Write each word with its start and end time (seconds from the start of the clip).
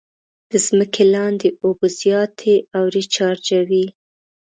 د 0.51 0.51
ځمکې 0.65 1.03
لاندې 1.13 1.47
اوبه 1.63 1.87
زیاتې 1.99 2.55
او 2.75 2.83
ریچارجوي. 2.95 3.85